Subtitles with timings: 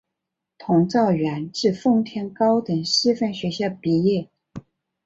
[0.57, 4.31] 佟兆元自奉天高等师范学校毕业。